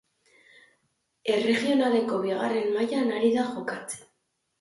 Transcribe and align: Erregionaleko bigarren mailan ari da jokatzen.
Erregionaleko 1.33 2.21
bigarren 2.23 2.73
mailan 2.79 3.13
ari 3.19 3.29
da 3.37 3.45
jokatzen. 3.51 4.09